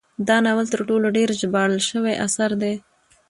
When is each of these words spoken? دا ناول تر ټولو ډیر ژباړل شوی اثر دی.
دا 0.27 0.37
ناول 0.45 0.67
تر 0.73 0.81
ټولو 0.89 1.07
ډیر 1.17 1.29
ژباړل 1.39 1.79
شوی 1.89 2.13
اثر 2.25 2.49
دی. 2.61 2.73